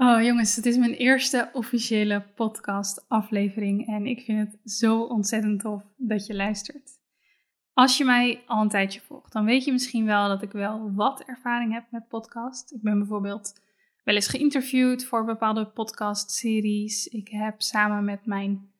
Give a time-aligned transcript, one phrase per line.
[0.00, 5.60] Oh jongens, het is mijn eerste officiële podcast aflevering en ik vind het zo ontzettend
[5.60, 6.90] tof dat je luistert.
[7.72, 10.92] Als je mij al een tijdje volgt, dan weet je misschien wel dat ik wel
[10.94, 12.72] wat ervaring heb met podcast.
[12.72, 13.60] Ik ben bijvoorbeeld
[14.04, 17.06] wel eens geïnterviewd voor bepaalde podcastseries.
[17.06, 18.70] Ik heb samen met mijn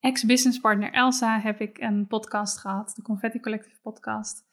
[0.00, 4.44] ex-businesspartner Elsa heb ik een podcast gehad, de Confetti Collective podcast.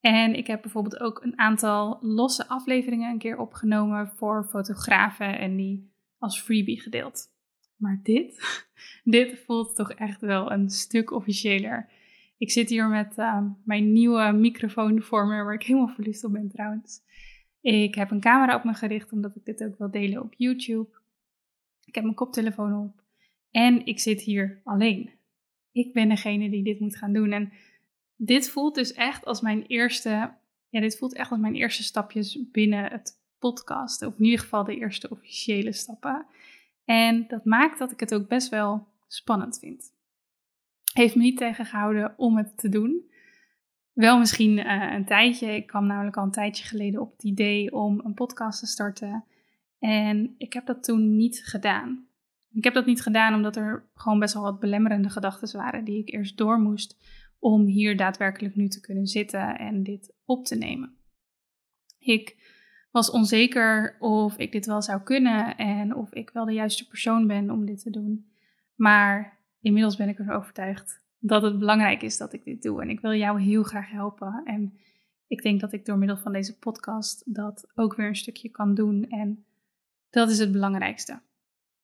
[0.00, 5.56] En ik heb bijvoorbeeld ook een aantal losse afleveringen een keer opgenomen voor fotografen en
[5.56, 7.32] die als freebie gedeeld.
[7.76, 8.64] Maar dit,
[9.04, 11.88] dit voelt toch echt wel een stuk officiëler.
[12.38, 16.32] Ik zit hier met uh, mijn nieuwe microfoon voor me, waar ik helemaal verliefd op
[16.32, 17.00] ben trouwens.
[17.60, 20.88] Ik heb een camera op me gericht, omdat ik dit ook wil delen op YouTube.
[21.84, 23.02] Ik heb mijn koptelefoon op.
[23.50, 25.10] En ik zit hier alleen.
[25.72, 27.32] Ik ben degene die dit moet gaan doen.
[27.32, 27.52] En
[28.20, 30.34] dit voelt dus echt als mijn eerste,
[30.68, 34.02] ja, dit voelt echt als mijn eerste stapjes binnen het podcast.
[34.02, 36.26] Of in ieder geval de eerste officiële stappen.
[36.84, 39.92] En dat maakt dat ik het ook best wel spannend vind.
[40.92, 43.10] Heeft me niet tegengehouden om het te doen.
[43.92, 45.54] Wel misschien uh, een tijdje.
[45.54, 49.24] Ik kwam namelijk al een tijdje geleden op het idee om een podcast te starten.
[49.78, 52.06] En ik heb dat toen niet gedaan.
[52.52, 55.98] Ik heb dat niet gedaan omdat er gewoon best wel wat belemmerende gedachten waren die
[55.98, 56.96] ik eerst door moest
[57.38, 60.96] om hier daadwerkelijk nu te kunnen zitten en dit op te nemen.
[61.98, 62.36] Ik
[62.90, 67.26] was onzeker of ik dit wel zou kunnen en of ik wel de juiste persoon
[67.26, 68.30] ben om dit te doen.
[68.74, 72.82] Maar inmiddels ben ik ervan overtuigd dat het belangrijk is dat ik dit doe.
[72.82, 74.42] En ik wil jou heel graag helpen.
[74.44, 74.78] En
[75.26, 78.74] ik denk dat ik door middel van deze podcast dat ook weer een stukje kan
[78.74, 79.08] doen.
[79.08, 79.44] En
[80.10, 81.20] dat is het belangrijkste.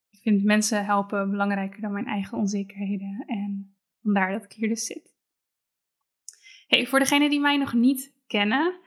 [0.09, 3.23] Ik vind mensen helpen belangrijker dan mijn eigen onzekerheden.
[3.27, 5.14] En vandaar dat ik hier dus zit.
[6.83, 8.79] Voor degenen die mij nog niet kennen,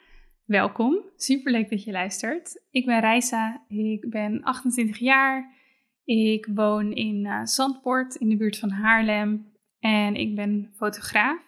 [0.44, 1.02] welkom.
[1.16, 2.62] Superleuk dat je luistert.
[2.70, 5.56] Ik ben Reisa, ik ben 28 jaar.
[6.04, 11.42] Ik woon in uh, Zandpoort in de buurt van Haarlem en ik ben fotograaf,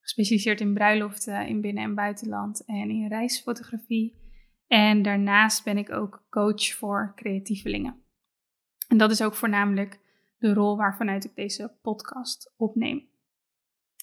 [0.00, 4.20] gespecialiseerd in bruiloften in binnen- en buitenland en in reisfotografie.
[4.66, 8.02] En daarnaast ben ik ook coach voor creatievelingen.
[8.88, 10.00] En dat is ook voornamelijk
[10.38, 13.08] de rol waarvanuit ik deze podcast opneem.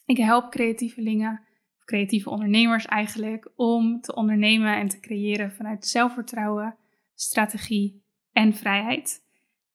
[0.05, 1.47] Ik help creatievelingen
[1.89, 6.75] creatieve ondernemers eigenlijk om te ondernemen en te creëren vanuit zelfvertrouwen,
[7.15, 9.23] strategie en vrijheid.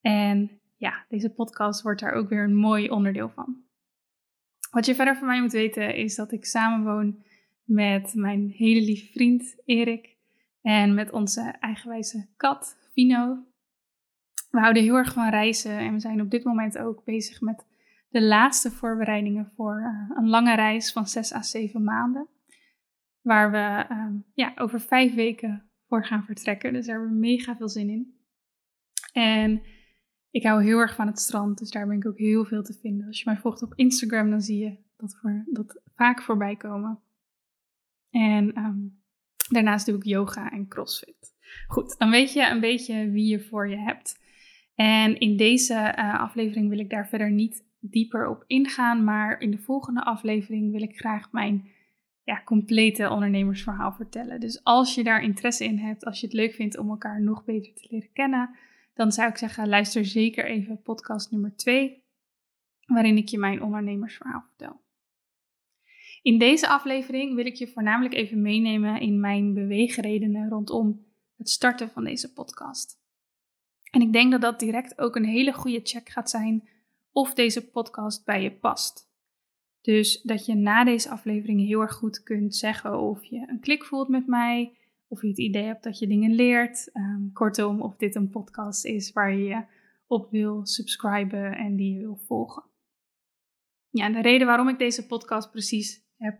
[0.00, 3.62] En ja, deze podcast wordt daar ook weer een mooi onderdeel van.
[4.70, 7.24] Wat je verder van mij moet weten is dat ik samenwoon
[7.64, 10.16] met mijn hele lieve vriend Erik
[10.62, 13.38] en met onze eigenwijze kat Vino.
[14.50, 17.64] We houden heel erg van reizen en we zijn op dit moment ook bezig met
[18.14, 22.28] de laatste voorbereidingen voor uh, een lange reis van 6 à 7 maanden.
[23.20, 26.72] Waar we uh, ja, over vijf weken voor gaan vertrekken.
[26.72, 28.18] Dus daar hebben we mega veel zin in.
[29.12, 29.62] En
[30.30, 32.78] ik hou heel erg van het strand, dus daar ben ik ook heel veel te
[32.80, 33.06] vinden.
[33.06, 37.00] Als je mij volgt op Instagram, dan zie je dat, voor, dat vaak voorbij komen.
[38.10, 39.02] En um,
[39.48, 41.34] daarnaast doe ik yoga en crossfit.
[41.66, 44.22] Goed, dan weet je een beetje wie je voor je hebt.
[44.74, 49.04] En in deze uh, aflevering wil ik daar verder niet dieper op ingaan.
[49.04, 51.68] Maar in de volgende aflevering wil ik graag mijn
[52.22, 54.40] ja, complete ondernemersverhaal vertellen.
[54.40, 57.44] Dus als je daar interesse in hebt, als je het leuk vindt om elkaar nog
[57.44, 58.56] beter te leren kennen,
[58.94, 62.04] dan zou ik zeggen: luister zeker even podcast nummer 2,
[62.86, 64.82] waarin ik je mijn ondernemersverhaal vertel.
[66.22, 71.90] In deze aflevering wil ik je voornamelijk even meenemen in mijn beweegredenen rondom het starten
[71.90, 73.02] van deze podcast.
[73.90, 76.68] En ik denk dat dat direct ook een hele goede check gaat zijn
[77.14, 79.12] of deze podcast bij je past.
[79.80, 83.84] Dus dat je na deze aflevering heel erg goed kunt zeggen of je een klik
[83.84, 84.76] voelt met mij,
[85.08, 86.90] of je het idee hebt dat je dingen leert.
[86.94, 89.64] Um, kortom, of dit een podcast is waar je
[90.06, 92.62] op wil subscriben en die je wil volgen.
[93.90, 96.38] Ja, de reden waarom ik deze podcast precies heb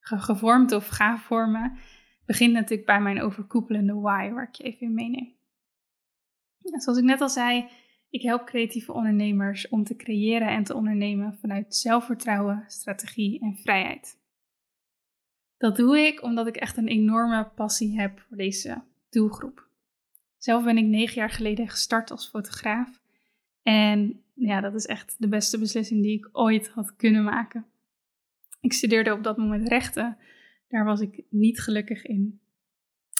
[0.00, 1.78] gevormd of ga vormen,
[2.26, 5.34] begint natuurlijk bij mijn overkoepelende why, waar ik je even in meeneem.
[6.60, 7.68] Zoals ik net al zei,
[8.14, 14.18] ik help creatieve ondernemers om te creëren en te ondernemen vanuit zelfvertrouwen, strategie en vrijheid.
[15.56, 19.68] Dat doe ik omdat ik echt een enorme passie heb voor deze doelgroep.
[20.36, 23.00] Zelf ben ik negen jaar geleden gestart als fotograaf.
[23.62, 27.66] En ja, dat is echt de beste beslissing die ik ooit had kunnen maken.
[28.60, 30.16] Ik studeerde op dat moment rechten.
[30.68, 32.40] Daar was ik niet gelukkig in.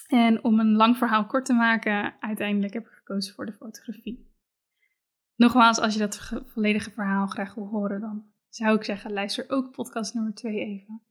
[0.07, 4.33] En om een lang verhaal kort te maken, uiteindelijk heb ik gekozen voor de fotografie.
[5.37, 9.71] Nogmaals, als je dat volledige verhaal graag wil horen, dan zou ik zeggen, luister ook
[9.71, 11.03] podcast nummer 2 even.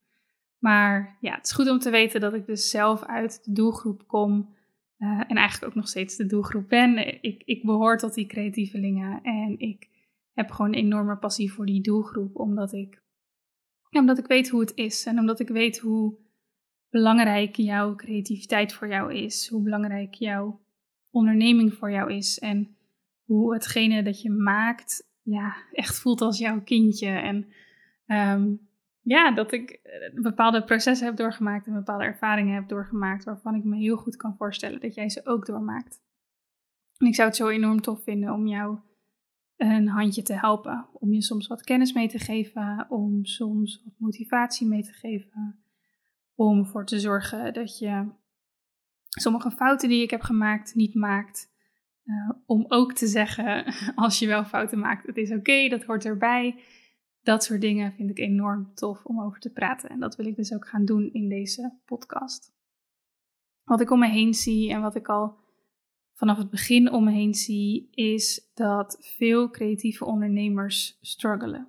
[0.63, 4.07] Maar ja, het is goed om te weten dat ik dus zelf uit de doelgroep
[4.07, 4.55] kom.
[4.97, 7.23] Uh, en eigenlijk ook nog steeds de doelgroep ben.
[7.23, 9.21] Ik, ik behoor tot die creatievelingen.
[9.23, 9.89] En ik
[10.33, 12.35] heb gewoon een enorme passie voor die doelgroep.
[12.35, 13.01] Omdat ik,
[13.91, 15.05] omdat ik weet hoe het is.
[15.05, 16.17] En omdat ik weet hoe
[16.89, 19.47] belangrijk jouw creativiteit voor jou is.
[19.47, 20.61] Hoe belangrijk jouw
[21.09, 22.39] onderneming voor jou is.
[22.39, 22.75] En
[23.25, 27.07] hoe hetgene dat je maakt, ja, echt voelt als jouw kindje.
[27.07, 27.53] En
[28.07, 28.69] um,
[29.01, 33.63] ja, dat ik eh, bepaalde processen heb doorgemaakt en bepaalde ervaringen heb doorgemaakt, waarvan ik
[33.63, 36.01] me heel goed kan voorstellen dat jij ze ook doormaakt.
[36.97, 38.77] En ik zou het zo enorm tof vinden om jou
[39.57, 40.87] een handje te helpen.
[40.93, 45.63] Om je soms wat kennis mee te geven, om soms wat motivatie mee te geven.
[46.35, 48.11] Om ervoor te zorgen dat je
[49.09, 51.52] sommige fouten die ik heb gemaakt niet maakt.
[52.05, 53.65] Uh, om ook te zeggen,
[53.95, 56.55] als je wel fouten maakt, het is oké, dat hoort erbij
[57.23, 59.89] dat soort dingen vind ik enorm tof om over te praten.
[59.89, 62.53] En dat wil ik dus ook gaan doen in deze podcast.
[63.63, 65.37] Wat ik om me heen zie en wat ik al
[66.13, 71.67] vanaf het begin om me heen zie, is dat veel creatieve ondernemers struggelen.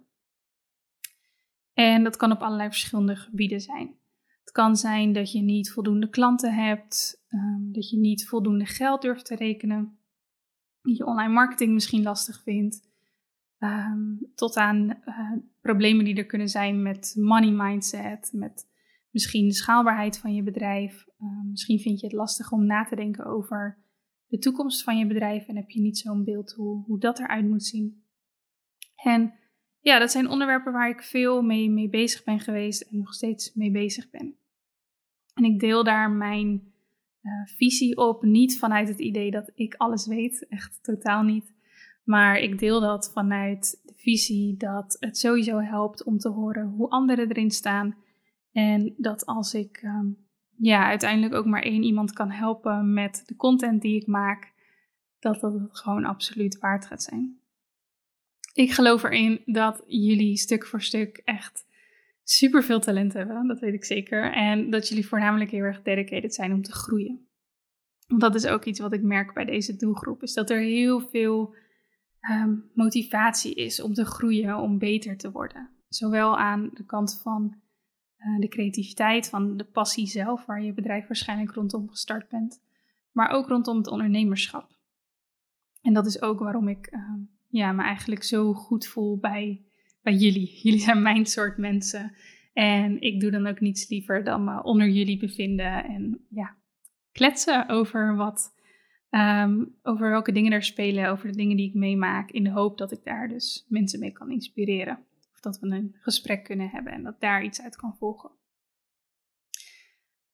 [1.72, 3.98] En dat kan op allerlei verschillende gebieden zijn.
[4.40, 9.02] Het kan zijn dat je niet voldoende klanten hebt, ehm, dat je niet voldoende geld
[9.02, 9.98] durft te rekenen,
[10.84, 12.82] je online marketing misschien lastig vindt,
[13.64, 18.69] Ehm, tot aan uh, problemen die er kunnen zijn met money mindset, met
[19.10, 21.06] misschien de schaalbaarheid van je bedrijf.
[21.19, 23.78] Ehm, misschien vind je het lastig om na te denken over
[24.26, 27.48] de toekomst van je bedrijf en heb je niet zo'n beeld hoe, hoe dat eruit
[27.48, 28.04] moet zien.
[29.02, 29.34] En
[29.81, 33.54] ja, dat zijn onderwerpen waar ik veel mee, mee bezig ben geweest en nog steeds
[33.54, 34.36] mee bezig ben.
[35.34, 36.74] En ik deel daar mijn
[37.25, 41.55] uh, visie op, niet vanuit het idee dat ik alles weet, echt totaal niet.
[42.05, 46.91] Maar ik deel dat vanuit de visie dat het sowieso helpt om te horen hoe
[46.91, 47.97] anderen erin staan.
[48.53, 50.06] En dat als ik ehm,
[50.56, 54.53] ja, uiteindelijk ook maar één iemand kan helpen met de content die ik maak,
[55.19, 57.38] dat dat het gewoon absoluut waard gaat zijn.
[58.53, 61.67] Ik geloof erin dat jullie stuk voor stuk echt
[62.25, 64.32] super veel talent hebben, dat weet ik zeker.
[64.32, 67.29] En dat jullie voornamelijk heel erg dedicated zijn om te groeien.
[68.06, 71.00] Want dat is ook iets wat ik merk bij deze doelgroep, is dat er heel
[71.00, 71.55] veel
[72.25, 75.71] Ehm, motivatie is om te groeien, om beter te worden.
[75.88, 77.55] Zowel aan de kant van
[78.19, 82.63] uh, de creativiteit, van de passie zelf, waar je bedrijf waarschijnlijk rondom gestart bent,
[83.13, 84.70] maar ook rondom het ondernemerschap.
[85.82, 87.13] En dat is ook waarom ik uh,
[87.48, 89.65] ja, me eigenlijk zo goed voel bij,
[90.05, 90.61] bij jullie.
[90.63, 92.13] Jullie zijn mijn soort mensen.
[92.53, 96.56] En ik doe dan ook niets liever dan me onder jullie bevinden en ja,
[97.13, 98.55] kletsen over wat
[99.15, 102.79] Ehm, over welke dingen er spelen, over de dingen die ik meemaak, in de hoop
[102.79, 105.05] dat ik daar dus mensen mee kan inspireren.
[105.32, 108.31] Of dat we een gesprek kunnen hebben en dat daar iets uit kan volgen.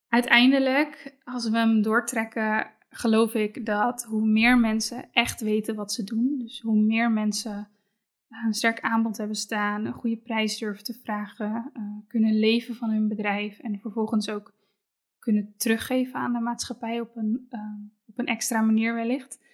[0.08, 6.04] Uiteindelijk, als we hem doortrekken, geloof ik dat hoe meer mensen echt weten wat ze
[6.04, 7.68] doen, dus hoe meer mensen
[8.30, 12.90] een sterk aanbod hebben staan, een goede prijs durven te vragen, uh, kunnen leven van
[12.90, 14.54] hun bedrijf en vervolgens ook
[15.18, 17.60] kunnen teruggeven aan de maatschappij op een, uh,
[18.06, 19.44] op een extra manier wellicht.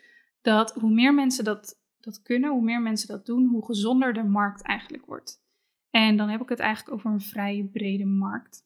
[0.41, 4.25] Dat hoe meer mensen dat, dat kunnen, hoe meer mensen dat doen, hoe gezonder de
[4.25, 5.45] markt eigenlijk wordt.
[5.91, 8.65] En dan heb ik het eigenlijk over een vrij brede markt.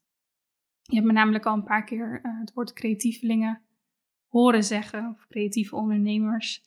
[0.81, 3.61] Je hebt me namelijk al een paar keer uh, het woord creatievelingen
[4.27, 6.63] horen zeggen, of creatieve ondernemers.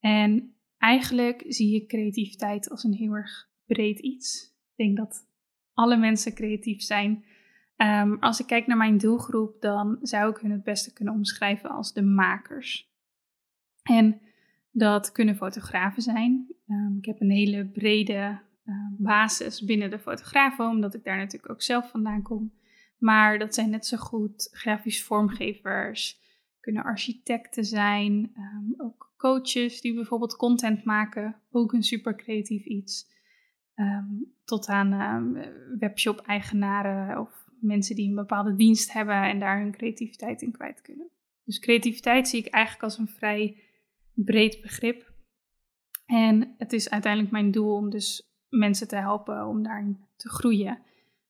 [0.00, 0.53] En
[0.84, 4.56] eigenlijk zie ik creativiteit als een heel erg breed iets.
[4.70, 5.28] Ik denk dat
[5.72, 7.24] alle mensen creatief zijn.
[7.76, 11.70] Um, als ik kijk naar mijn doelgroep, dan zou ik hun het beste kunnen omschrijven
[11.70, 12.92] als de makers.
[13.82, 14.20] En
[14.70, 16.46] dat kunnen fotografen zijn.
[16.66, 18.40] Um, ik heb een hele brede
[18.98, 22.52] basis binnen de fotografen, omdat ik daar natuurlijk ook zelf vandaan kom.
[22.98, 26.20] Maar dat zijn net zo goed grafisch vormgevers,
[26.60, 33.12] kunnen architecten zijn, ehm, ook coaches die bijvoorbeeld content maken, ook een super creatief iets.
[33.74, 34.04] Ehm,
[34.44, 40.42] tot aan um, webshop-eigenaren of mensen die een bepaalde dienst hebben en daar hun creativiteit
[40.42, 41.08] in kwijt kunnen.
[41.44, 43.62] Dus creativiteit zie ik eigenlijk als een vrij
[44.14, 45.12] breed begrip.
[46.06, 50.82] En het is uiteindelijk mijn doel om dus mensen te helpen om daarin te groeien.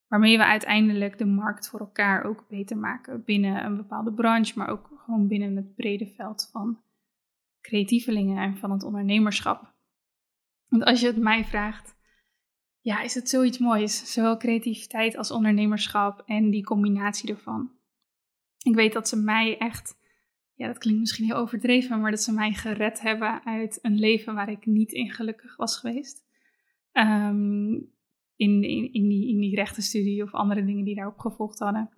[0.09, 4.69] Waarmee we uiteindelijk de markt voor elkaar ook beter maken binnen een bepaalde branche, maar
[4.69, 6.83] ook gewoon binnen het brede veld van
[7.65, 9.73] creatievelingen en van het ondernemerschap.
[10.69, 11.97] Want als je het mij vraagt,
[12.81, 14.13] ja, is het zoiets moois?
[14.13, 17.71] Zowel creativiteit als ondernemerschap en die combinatie ervan.
[18.63, 19.97] Ik weet dat ze mij echt,
[20.55, 24.35] ja, dat klinkt misschien heel overdreven, maar dat ze mij gered hebben uit een leven
[24.35, 26.25] waar ik niet in gelukkig was geweest.
[26.93, 27.93] Um,
[28.37, 31.91] in, in, in, die, in die rechtenstudie of andere dingen die daarop gevolgd hadden.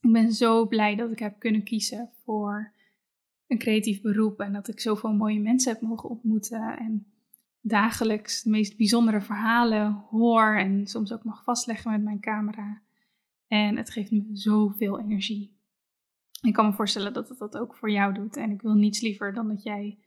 [0.00, 2.76] Ik ben zo blij dat ik heb kunnen kiezen voor
[3.48, 7.06] een creatief beroep en dat ik zoveel mooie mensen heb mogen ontmoeten en
[7.60, 12.82] dagelijks de meest bijzondere verhalen hoor en soms ook mag vastleggen met mijn camera.
[13.46, 15.56] En het geeft me zoveel energie.
[16.40, 18.36] Ik kan me voorstellen dat het dat ook voor jou doet.
[18.36, 19.98] En ik wil niets liever dan dat jij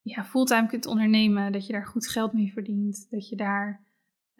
[0.00, 3.92] ja, fulltime kunt ondernemen, dat je daar goed geld mee verdient, dat je daar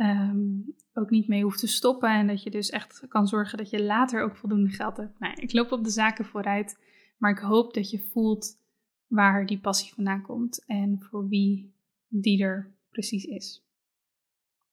[0.03, 0.61] Ehm,
[0.93, 2.11] ook niet mee hoeft te stoppen.
[2.11, 5.19] En dat je dus echt kan zorgen dat je later ook voldoende geld hebt.
[5.19, 6.79] Nou, ik loop op de zaken vooruit,
[7.23, 8.61] maar ik hoop dat je voelt
[9.07, 11.75] waar die passie vandaan komt en voor wie
[12.09, 13.67] die er precies is.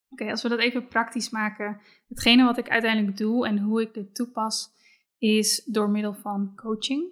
[0.10, 1.82] Oké, als we dat even praktisch maken.
[2.08, 4.72] Hetgene wat ik uiteindelijk doe en hoe ik dit toepas,
[5.18, 7.12] is door middel van coaching.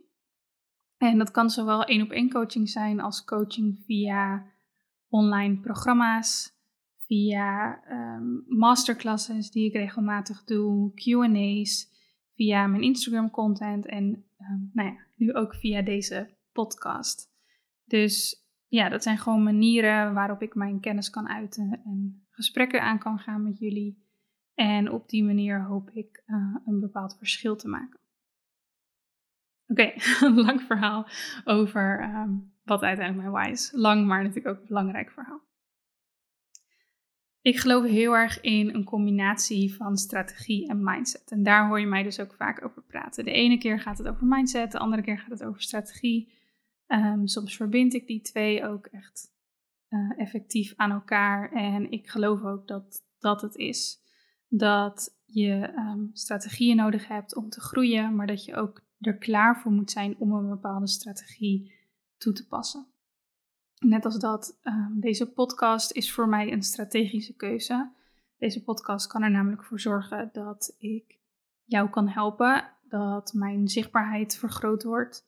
[0.98, 4.46] En dat kan zowel één op één coaching zijn als coaching via
[5.10, 6.54] online programma's,
[7.06, 11.92] via um, masterclasses die ik regelmatig doe, QA's,
[12.36, 17.32] via mijn Instagram content en ehm, nou ja, nu ook via deze podcast.
[17.84, 23.00] Dus ja, dat zijn gewoon manieren waarop ik mijn kennis kan uiten en gesprekken aan
[23.00, 24.06] kan gaan met jullie.
[24.54, 28.00] En op die manier hoop ik uh, een bepaald verschil te maken.
[29.68, 29.94] Oké,
[30.26, 31.08] een lang verhaal
[31.44, 33.72] over um, wat uiteindelijk mijn why is.
[33.72, 35.47] Lang, maar natuurlijk ook een belangrijk verhaal.
[37.48, 41.32] Ik geloof heel erg in een combinatie van strategie en mindset.
[41.32, 43.26] En daar hoor je mij dus ook vaak over praten.
[43.26, 46.34] De ene keer gaat het over mindset, de andere keer gaat het over strategie.
[46.88, 49.34] Um, soms verbind ik die twee ook echt
[49.90, 51.52] uh, effectief aan elkaar.
[51.52, 54.00] En ik geloof ook dat dat het is.
[54.48, 59.60] Dat je um, strategieën nodig hebt om te groeien, maar dat je ook er klaar
[59.60, 61.74] voor moet zijn om een bepaalde strategie
[62.18, 62.88] toe te passen.
[63.80, 67.92] Net als dat, um, deze podcast is voor mij een strategische keuze.
[68.38, 71.18] Deze podcast kan er namelijk voor zorgen dat ik
[71.64, 75.26] jou kan helpen, dat mijn zichtbaarheid vergroot wordt,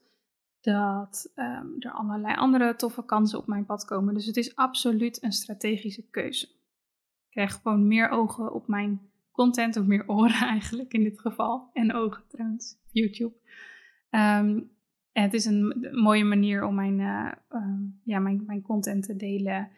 [0.61, 4.13] dat um, er allerlei andere toffe kansen op mijn pad komen.
[4.13, 6.45] Dus het is absoluut een strategische keuze.
[6.45, 11.69] Ik krijg gewoon meer ogen op mijn content, of meer oren eigenlijk in dit geval.
[11.73, 13.35] En ogen trouwens, YouTube.
[14.09, 14.71] Um,
[15.21, 17.31] het is een mooie manier om mijn, uh,
[18.03, 19.69] ja, mijn, mijn content te delen.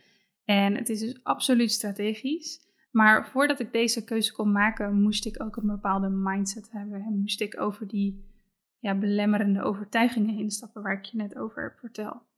[0.45, 2.69] En het is dus absoluut strategisch.
[2.91, 7.01] Maar voordat ik deze keuze kon maken, moest ik ook een bepaalde mindset hebben.
[7.01, 8.29] En moest ik over die
[8.79, 12.29] ja, belemmerende overtuigingen heen stappen waar ik je net over heb verteld.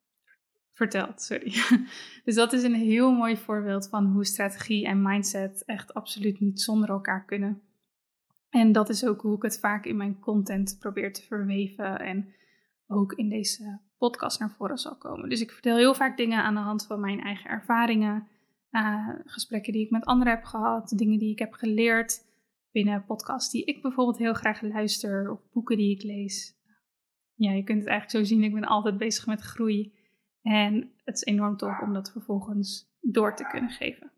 [0.74, 1.54] Verteld, sorry.
[2.26, 6.62] dus dat is een heel mooi voorbeeld van hoe strategie en mindset echt absoluut niet
[6.62, 7.62] zonder elkaar kunnen.
[8.50, 12.34] En dat is ook hoe ik het vaak in mijn content probeer te verweven en
[12.88, 15.30] ook in deze podcast naar voren zal komen.
[15.30, 18.28] Dus ik vertel heel vaak dingen aan de hand van mijn eigen ervaringen,
[18.72, 22.32] uh, gesprekken die ik met anderen heb gehad, dingen die ik heb geleerd
[22.72, 26.62] binnen podcasts die ik bijvoorbeeld heel graag luister of boeken die ik lees.
[27.36, 29.94] Ja, je kunt het eigenlijk zo zien, ik ben altijd bezig met groei.
[30.42, 34.12] En het is enorm tof om dat vervolgens door te kunnen geven.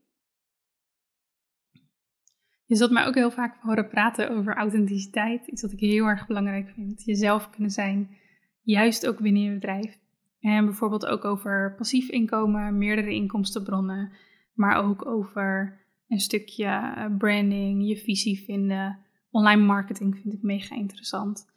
[2.66, 5.48] Je zult mij ook heel vaak horen praten over authenticiteit.
[5.48, 7.04] Iets wat ik heel erg belangrijk vind.
[7.04, 8.18] Jezelf kunnen zijn
[8.66, 10.00] juist ook binnen je bedrijf.
[10.40, 14.12] En bijvoorbeeld ook over passief inkomen, meerdere inkomstenbronnen,
[14.54, 19.00] maar ook over een stukje eh, branding, je visie vinden.
[19.30, 21.54] Online marketing vind ik mega interessant.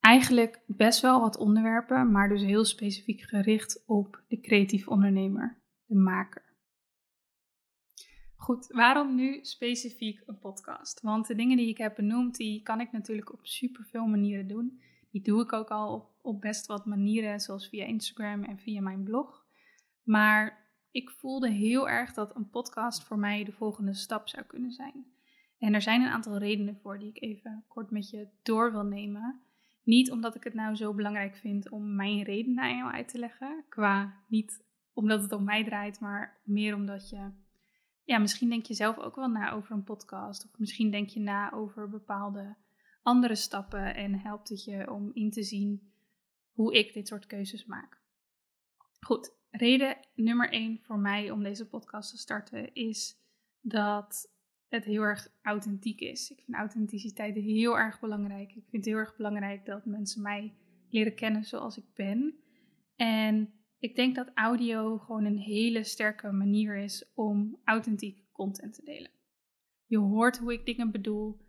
[0.00, 5.94] Eigenlijk best wel wat onderwerpen, maar dus heel specifiek gericht op de creatief ondernemer, de
[5.94, 6.46] maker.
[8.36, 11.00] Goed, waarom nu specifiek een podcast?
[11.00, 14.80] Want de dingen die ik heb benoemd, die kan ik natuurlijk op superveel manieren doen.
[15.10, 18.80] Die doe ik ook al op, op best wat manieren, zoals via Instagram en via
[18.80, 19.46] mijn blog.
[20.02, 24.72] Maar ik voelde heel erg dat een podcast voor mij de volgende stap zou kunnen
[24.72, 25.06] zijn.
[25.58, 28.84] En er zijn een aantal redenen voor die ik even kort met je door wil
[28.84, 29.40] nemen.
[29.82, 33.18] Niet omdat ik het nou zo belangrijk vind om mijn redenen aan jou uit te
[33.18, 33.64] leggen.
[33.68, 37.30] Qua niet omdat het om mij draait, maar meer omdat je.
[38.04, 40.44] Ja, misschien denk je zelf ook wel na over een podcast.
[40.44, 42.56] Of misschien denk je na over bepaalde
[43.08, 43.94] andere stappen.
[43.94, 45.92] En helpt het je om in te zien
[46.52, 48.00] hoe ik dit soort keuzes maak.
[49.00, 53.16] Goed, reden nummer één voor mij om deze podcast te starten is
[53.60, 54.36] dat
[54.68, 56.30] het heel erg authentiek is.
[56.30, 58.48] Ik vind authenticiteit heel erg belangrijk.
[58.48, 60.54] Ik vind het heel erg belangrijk dat mensen mij
[60.88, 62.34] leren kennen zoals ik ben.
[62.96, 68.84] En ik denk dat audio gewoon een hele sterke manier is om authentiek content te
[68.84, 69.10] delen.
[69.86, 71.47] Je hoort hoe ik dingen bedoel.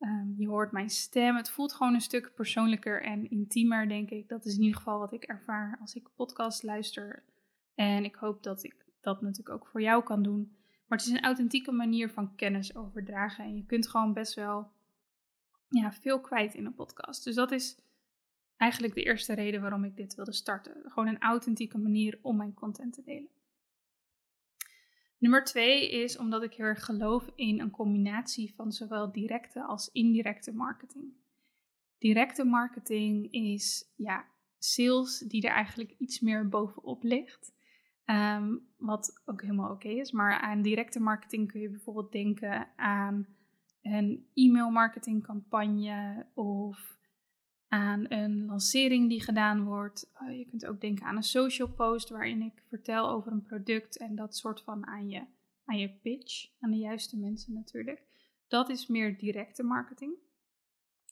[0.00, 1.36] Ehm, je hoort mijn stem.
[1.36, 4.28] Het voelt gewoon een stuk persoonlijker en intiemer, denk ik.
[4.28, 7.22] Dat is in ieder geval wat ik ervaar als ik podcast luister.
[7.74, 10.56] En ik hoop dat ik dat natuurlijk ook voor jou kan doen.
[10.86, 13.44] Maar het is een authentieke manier van kennis overdragen.
[13.44, 14.70] En je kunt gewoon best wel
[15.68, 17.24] ja, veel kwijt in een podcast.
[17.24, 17.76] Dus dat is
[18.56, 20.72] eigenlijk de eerste reden waarom ik dit wilde starten.
[20.84, 23.28] Gewoon een authentieke manier om mijn content te delen.
[25.20, 29.88] Nummer twee is omdat ik heel erg geloof in een combinatie van zowel directe als
[29.92, 31.12] indirecte marketing.
[31.98, 34.26] Directe marketing is ja,
[34.58, 37.52] sales die er eigenlijk iets meer bovenop ligt.
[38.04, 40.12] Ehm, wat ook helemaal oké is.
[40.12, 43.26] Maar aan directe marketing kun je bijvoorbeeld denken aan
[43.82, 46.98] een e-mail marketingcampagne of
[47.70, 50.10] aan een lancering die gedaan wordt.
[50.22, 53.98] Uh, je kunt ook denken aan een social post waarin ik vertel over een product
[53.98, 55.24] en dat soort van aan je,
[55.64, 58.02] aan je pitch, aan de juiste mensen natuurlijk.
[58.48, 60.14] Dat is meer directe marketing.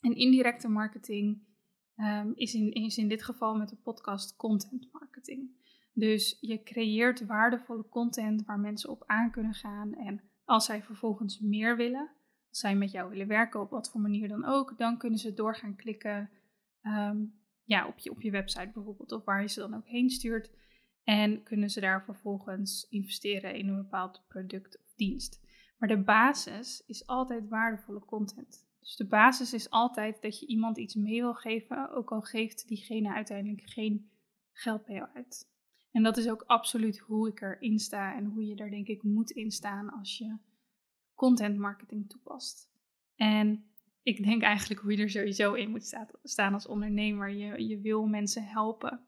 [0.01, 1.43] En indirecte marketing
[1.97, 5.51] um, is, in, is in dit geval met de podcast content marketing.
[5.93, 9.95] Dus je creëert waardevolle content waar mensen op aan kunnen gaan.
[9.95, 12.11] En als zij vervolgens meer willen,
[12.49, 15.35] als zij met jou willen werken op wat voor manier dan ook, dan kunnen ze
[15.35, 16.31] door gaan klikken
[16.83, 17.25] Ehm,
[17.65, 20.51] ja, op, je, op je website bijvoorbeeld, of waar je ze dan ook heen stuurt.
[21.05, 25.41] En kunnen ze daar vervolgens investeren in een bepaald product of dienst.
[25.79, 28.67] Maar de basis is altijd waardevolle content.
[28.81, 32.69] Dus de basis is altijd dat je iemand iets mee wil geven, ook al geeft
[32.69, 34.11] diegene uiteindelijk geen
[34.53, 35.51] geld bij jou uit.
[35.91, 39.03] En dat is ook absoluut hoe ik erin sta en hoe je er denk ik
[39.03, 40.37] moet in staan als je
[41.15, 42.71] content marketing toepast.
[43.15, 43.71] En
[44.03, 47.31] ik denk eigenlijk hoe je er sowieso in moet staan als ondernemer.
[47.31, 49.07] Je, je wil mensen helpen.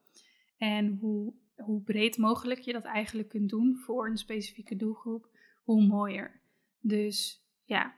[0.56, 5.28] En hoe, hoe breed mogelijk je dat eigenlijk kunt doen voor een specifieke doelgroep,
[5.62, 6.40] hoe mooier.
[6.80, 7.94] Dus ja,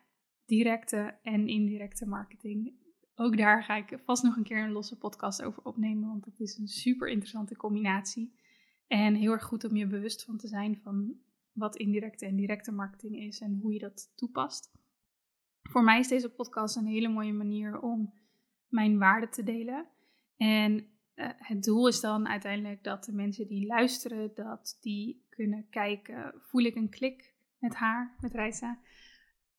[0.46, 2.74] directe en indirecte marketing.
[3.14, 6.40] Ook daar ga ik vast nog een keer een losse podcast over opnemen, want dat
[6.40, 8.35] is een super interessante combinatie.
[8.87, 11.14] En heel erg goed om je bewust van te zijn van
[11.52, 14.72] wat indirecte en directe marketing is en hoe je dat toepast
[15.62, 18.12] voor mij is deze podcast een hele mooie manier om
[18.68, 19.87] mijn waarde te delen.
[20.37, 20.72] En
[21.14, 26.35] uh, het doel is dan uiteindelijk dat de mensen die luisteren, dat die kunnen kijken,
[26.40, 28.79] voel ik een klik met haar, met Reisa?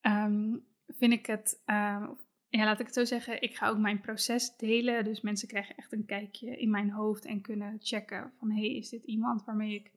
[0.01, 2.09] Um, vind ik het, uh,
[2.49, 5.03] ja, laat ik het zo zeggen, ik ga ook mijn proces delen.
[5.03, 8.89] Dus mensen krijgen echt een kijkje in mijn hoofd en kunnen checken van, hey, is
[8.89, 9.91] dit iemand waarmee ik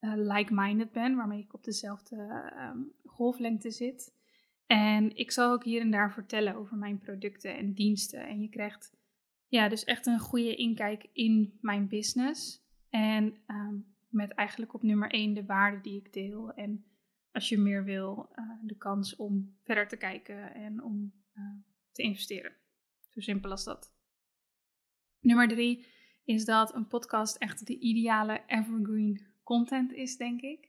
[0.00, 4.16] uh, like-minded ben, waarmee ik op dezelfde um, golflengte zit?
[4.68, 8.26] En ik zal ook hier en daar vertellen over mijn producten en diensten.
[8.26, 8.96] En je krijgt
[9.46, 12.66] ja, dus echt een goede inkijk in mijn business.
[12.90, 13.74] En ehm,
[14.08, 16.52] met eigenlijk op nummer 1 de waarde die ik deel.
[16.52, 16.84] En
[17.32, 21.44] als je meer wil, uh, de kans om verder te kijken en om uh,
[21.92, 22.52] te investeren.
[23.08, 23.92] Zo simpel als dat.
[25.20, 25.86] Nummer 3
[26.24, 30.68] is dat een podcast echt de ideale evergreen content is, denk ik.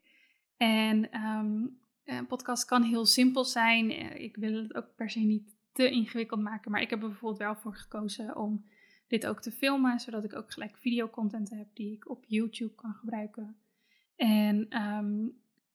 [0.58, 1.80] En um,
[2.18, 3.92] een podcast kan heel simpel zijn.
[3.92, 6.72] Eh, ik wil het ook per se niet te ingewikkeld maken.
[6.72, 8.66] Maar ik heb er bijvoorbeeld wel voor gekozen om
[9.08, 10.00] dit ook te filmen.
[10.00, 13.56] Zodat ik ook gelijk videocontent heb die ik op YouTube kan gebruiken.
[14.16, 15.28] En ehm,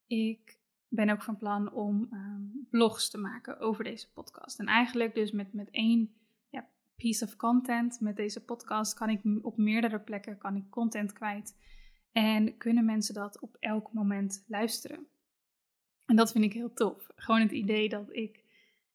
[0.07, 4.59] ik ben ook van plan om um, blogs te maken over deze podcast.
[4.59, 6.15] En eigenlijk dus met, met één
[6.51, 8.01] ja, piece of content.
[8.01, 11.57] Met deze podcast kan ik op meerdere plekken kan ik content kwijt.
[12.13, 15.07] En kunnen mensen dat op elk moment luisteren.
[16.07, 17.11] En dat vind ik heel tof.
[17.17, 18.45] Gewoon het idee dat ik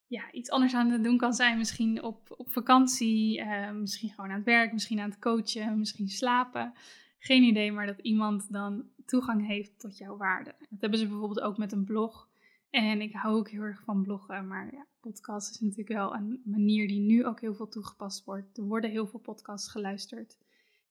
[0.08, 1.58] ja, iets anders aan het doen kan zijn.
[1.58, 6.10] Misschien op, op vakantie, uh, misschien gewoon aan het werk, misschien aan het coachen, misschien
[6.10, 6.74] slapen.
[7.20, 10.56] Geen idee, maar dat iemand dan toegang heeft tot jouw waarde.
[10.70, 12.30] Dat hebben ze bijvoorbeeld ook met een blog.
[12.70, 16.42] En ik hou ook heel erg van bloggen, maar ja, podcast is natuurlijk wel een
[16.46, 18.58] manier die nu ook heel veel toegepast wordt.
[18.58, 20.38] Er worden heel veel podcasts geluisterd.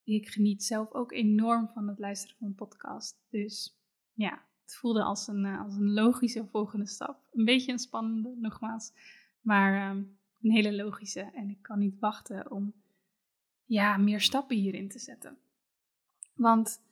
[0.04, 3.20] Ik geniet zelf ook enorm van het luisteren van een podcast.
[3.30, 3.78] Dus
[4.12, 7.20] ja, het voelde als een, eh, als een logische volgende stap.
[7.32, 8.92] Een beetje een spannende, nogmaals,
[9.40, 10.02] maar ehm,
[10.42, 11.30] een hele logische.
[11.34, 12.72] En ik kan niet wachten om
[13.64, 15.38] ja, meer stappen hierin te zetten.
[16.34, 16.82] Want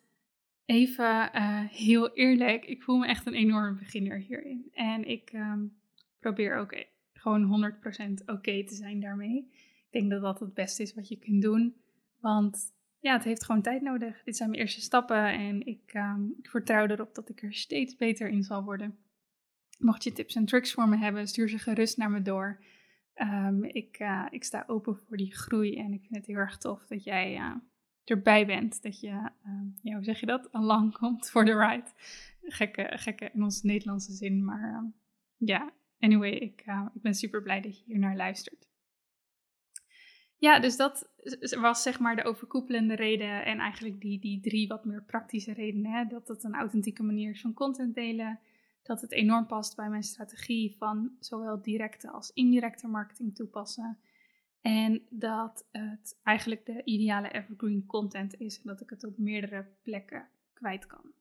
[0.64, 4.68] even uh, heel eerlijk, ik voel me echt een enorme beginner hierin.
[4.72, 5.76] En ik um,
[6.18, 7.72] probeer ook e-, gewoon
[8.10, 9.50] 100% oké te zijn daarmee.
[9.86, 11.76] Ik denk dat dat het beste is wat je kunt doen.
[12.20, 14.22] Want ja, het heeft gewoon tijd nodig.
[14.24, 17.96] Dit zijn mijn eerste stappen en ik, um, ik vertrouw erop dat ik er steeds
[17.96, 18.98] beter in zal worden.
[19.78, 22.64] Mocht je tips en tricks voor me hebben, stuur ze gerust naar me door.
[23.14, 26.58] Um, ik, uh, ik sta open voor die groei en ik vind het heel erg
[26.58, 27.54] tof dat jij uh,
[28.04, 28.82] erbij bent.
[28.82, 31.90] Dat je, uh, ja, hoe zeg je dat, lang komt voor de ride.
[32.42, 34.92] Gekke, gekke in onze Nederlandse zin, maar
[35.36, 36.60] ja, anyway, ik,
[36.94, 38.65] ik ben super blij dat je hier naar luistert.
[40.38, 41.08] Ja, dus dat
[41.60, 45.92] was zeg maar de overkoepelende reden en eigenlijk die, die drie wat meer praktische redenen.
[45.92, 46.04] Hè?
[46.04, 48.40] Dat het een authentieke manier is van content delen,
[48.82, 53.98] dat het enorm past bij mijn strategie van zowel directe als indirecte marketing toepassen.
[54.60, 59.66] En dat het eigenlijk de ideale evergreen content is en dat ik het op meerdere
[59.82, 61.12] plekken kwijt kan.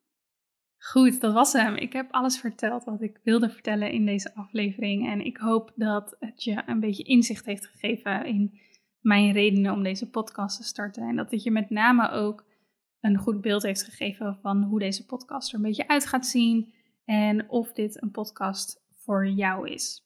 [0.77, 1.75] Goed, dat was hem.
[1.75, 5.07] Ik heb alles verteld wat ik wilde vertellen in deze aflevering.
[5.07, 8.59] En ik hoop dat het je een beetje inzicht heeft gegeven in
[9.05, 11.07] mijn redenen om deze podcast te starten.
[11.07, 12.45] En dat het je met name ook
[12.99, 16.73] een goed beeld heeft gegeven van hoe deze podcast er een beetje uit gaat zien.
[17.05, 20.03] En of dit een podcast voor jou is.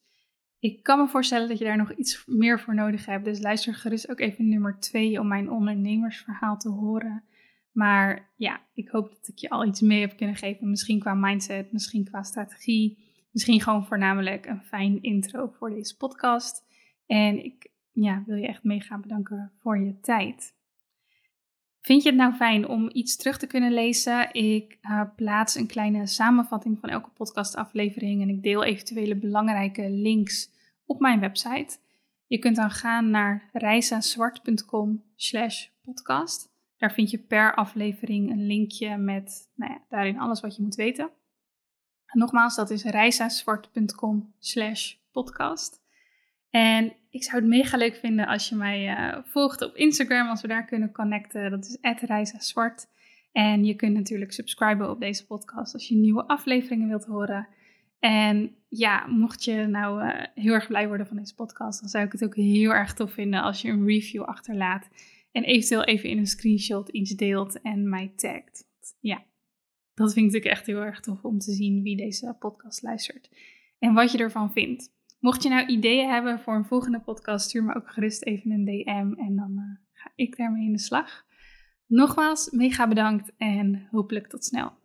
[0.59, 3.25] Ik kan me voorstellen dat je daar nog iets meer voor nodig hebt.
[3.25, 7.23] Dus luister gerust ook even nummer 2 om mijn ondernemersverhaal te horen.
[7.71, 10.69] Maar ja, ik hoop dat ik je al iets mee heb kunnen geven.
[10.69, 12.97] Misschien qua mindset, misschien qua strategie.
[13.31, 16.63] Misschien gewoon voornamelijk een fijn intro voor deze podcast.
[17.05, 17.69] En ik
[18.03, 20.57] ja, wil je echt mega bedanken voor je tijd.
[21.81, 24.33] Vind je het nou fijn om iets terug te kunnen lezen?
[24.33, 30.49] Ik uh, plaats een kleine samenvatting van elke podcastaflevering en ik deel eventuele belangrijke links
[30.85, 31.77] op mijn website.
[32.27, 36.49] Je kunt dan gaan naar reisazwart.com slash podcast.
[36.77, 40.75] Daar vind je per aflevering een linkje met nou ja, daarin alles wat je moet
[40.75, 41.09] weten.
[42.11, 45.81] nogmaals, dat is reisazwart.com slash podcast.
[46.49, 50.41] En ik zou het mega leuk vinden als je mij uh, volgt op Instagram, als
[50.41, 51.51] we daar kunnen connecten.
[51.51, 52.87] Dat is @reisazwart.
[53.31, 57.47] En je kunt natuurlijk subscriben op deze podcast als je nieuwe afleveringen wilt horen.
[57.99, 62.05] En ja, mocht je nou uh, heel erg blij worden van deze podcast, dan zou
[62.05, 64.89] ik het ook heel erg tof vinden als je een review achterlaat.
[65.31, 68.67] En eventueel even in een screenshot iets deelt en mij tagt.
[68.99, 69.23] Ja,
[69.93, 73.29] dat vind ik echt heel erg tof om te zien wie deze podcast luistert.
[73.79, 74.97] En wat je ervan vindt.
[75.19, 78.65] Mocht je nou ideeën hebben voor een volgende podcast, stuur me ook gerust even een
[78.65, 81.25] DM en dan uh, ga ik daarmee in de slag.
[81.87, 84.78] Nogmaals, mega bedankt en hopelijk tot snel.